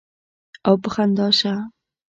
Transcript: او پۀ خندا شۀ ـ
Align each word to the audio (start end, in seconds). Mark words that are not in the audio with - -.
او 0.67 0.73
پۀ 0.83 0.89
خندا 0.93 1.27
شۀ 1.39 1.53
ـ 1.61 1.69